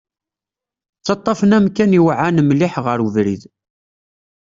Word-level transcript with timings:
Ttaṭṭafen 0.99 1.55
amkan 1.57 1.97
iweɛɛan 1.97 2.37
mliḥ 2.43 2.73
ɣer 2.85 2.97
ubrid. 3.05 3.43